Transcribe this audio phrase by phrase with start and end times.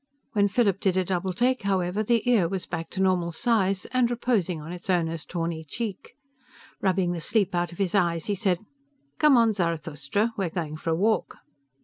[0.31, 4.59] When Philip did a doubletake, however, the ear was back to normal size and reposing
[4.59, 6.15] on its owner's tawny cheek.
[6.81, 8.57] Rubbing the sleep out of his eyes, he said,
[9.19, 11.35] "Come on, Zarathustra, we're going for a walk."